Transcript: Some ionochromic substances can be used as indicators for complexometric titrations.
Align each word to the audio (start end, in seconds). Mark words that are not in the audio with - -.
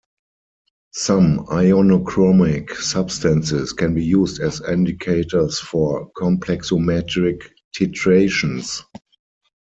Some 0.93 1.45
ionochromic 1.45 2.71
substances 2.73 3.71
can 3.71 3.93
be 3.93 4.03
used 4.03 4.41
as 4.41 4.59
indicators 4.67 5.59
for 5.59 6.09
complexometric 6.13 7.43
titrations. 7.77 8.81